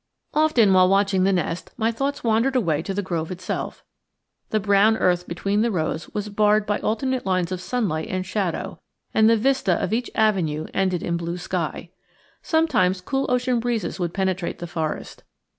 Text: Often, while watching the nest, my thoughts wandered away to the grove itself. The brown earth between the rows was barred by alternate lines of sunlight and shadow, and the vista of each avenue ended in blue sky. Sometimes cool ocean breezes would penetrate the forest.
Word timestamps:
Often, 0.33 0.73
while 0.73 0.89
watching 0.89 1.25
the 1.25 1.31
nest, 1.31 1.69
my 1.77 1.91
thoughts 1.91 2.23
wandered 2.23 2.55
away 2.55 2.81
to 2.81 2.93
the 2.95 3.03
grove 3.03 3.29
itself. 3.29 3.83
The 4.49 4.59
brown 4.59 4.97
earth 4.97 5.27
between 5.27 5.61
the 5.61 5.69
rows 5.69 6.09
was 6.09 6.27
barred 6.29 6.65
by 6.65 6.79
alternate 6.79 7.23
lines 7.23 7.51
of 7.51 7.61
sunlight 7.61 8.07
and 8.09 8.25
shadow, 8.25 8.79
and 9.13 9.29
the 9.29 9.37
vista 9.37 9.73
of 9.73 9.93
each 9.93 10.09
avenue 10.15 10.65
ended 10.73 11.03
in 11.03 11.17
blue 11.17 11.37
sky. 11.37 11.91
Sometimes 12.41 12.99
cool 12.99 13.27
ocean 13.29 13.59
breezes 13.59 13.99
would 13.99 14.11
penetrate 14.11 14.57
the 14.57 14.65
forest. 14.65 15.21